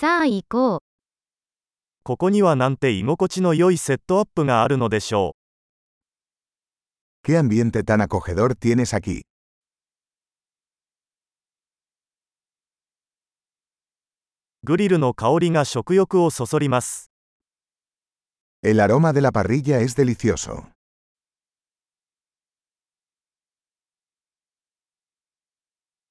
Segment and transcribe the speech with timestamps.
[0.00, 0.80] さあ行こう。
[2.04, 5.36] ここにはなんて居心地の良いセットアップがあるのでしょ
[7.22, 9.18] ¿Qué ambiente tan acogedor tienes aquí?
[9.18, 9.22] う。
[14.64, 17.10] グリルの香りが食欲をそそります。
[18.62, 20.64] El aroma de la parrilla es delicioso.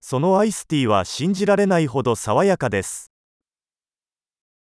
[0.00, 3.13] そのアイスティーは信じられないほど爽やかです。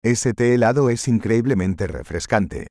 [0.06, 2.68] Ese té helado es increíblemente refrescante.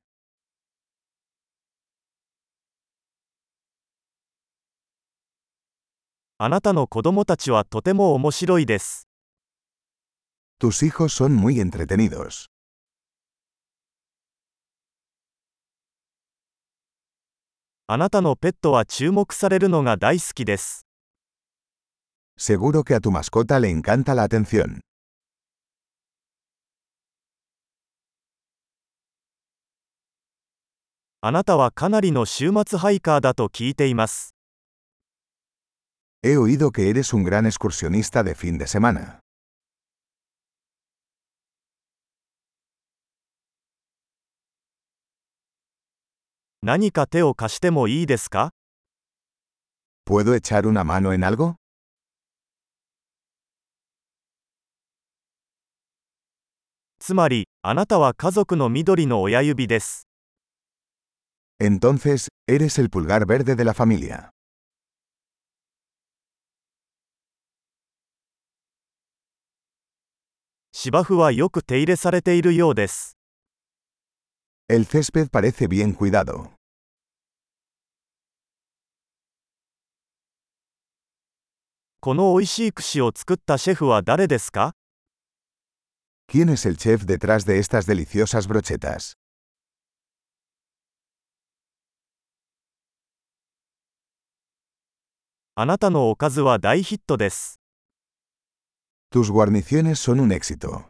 [10.59, 12.45] Tus hijos son muy entretenidos.
[22.37, 24.81] Seguro que a tu mascota le encanta la atención.
[31.25, 34.35] あなたはかなりの週末ハイカーだと聞いています。
[46.61, 48.51] 何か手を貸してもいいですか？
[56.99, 60.09] つまり、あなたは家族の緑の親指です。
[61.63, 64.31] Entonces, eres el pulgar verde de la familia.
[74.67, 76.55] El césped parece bien cuidado.
[86.27, 89.13] ¿Quién es el chef detrás de estas deliciosas brochetas?
[95.55, 97.59] あなたのおかずは大ヒットです。
[99.11, 100.85] Tus guarniciones son un éxito.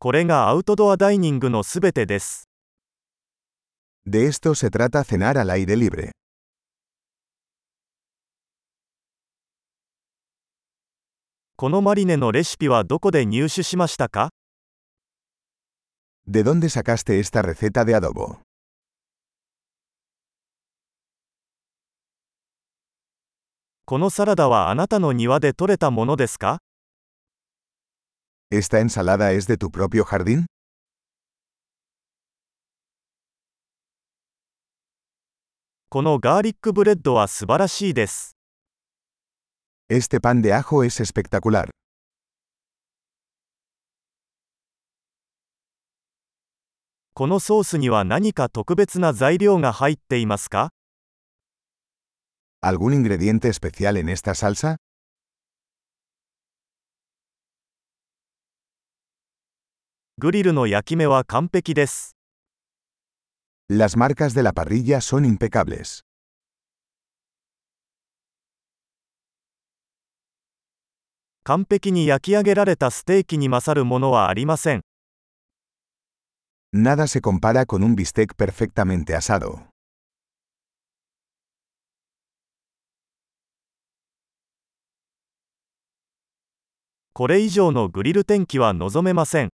[0.00, 2.48] これがアウトドアダイニングのすべてです。
[4.04, 6.10] De esto se trata cenar al aire libre.
[11.54, 14.30] このマリネのレシピはどこで入手しましたか
[16.26, 18.40] ¿De dónde sacaste esta receta de adobo?
[23.86, 26.58] このサラダはあなたの庭で採れたものですか
[28.50, 30.46] ？¿Esta ensalada es de tu propio jardín?
[35.90, 38.36] このガーリックブレッドは素晴らしいです。
[39.90, 41.68] Este pan de ajo es espectacular.
[47.12, 50.70] このソースには何か特別な材料が入っていますか？
[52.64, 54.76] ¿Algún ingrediente especial en esta salsa?
[63.68, 66.00] Las marcas de la parrilla son impecables.
[76.72, 79.73] Nada se compara con un bistec perfectamente asado.
[87.16, 89.50] これ以上のグリル天気は望めません。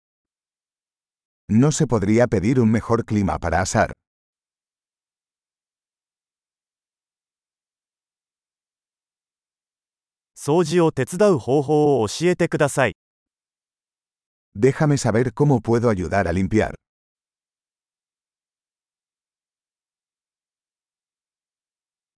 [1.48, 3.92] No se podría pedir un mejor clima para asar.
[10.36, 12.92] 掃除を手伝う方法を教えてください。
[14.54, 16.74] Déjame saber cómo puedo ayudar a limpiar.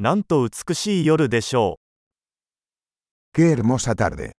[0.01, 1.79] なんと美しい夜でしょ
[3.37, 3.41] う。
[3.41, 4.38] ¡Qué hermosa tarde!